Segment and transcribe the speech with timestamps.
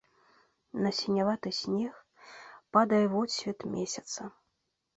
[0.85, 1.93] На сіняваты снег
[2.77, 4.21] падае водсвет месяца.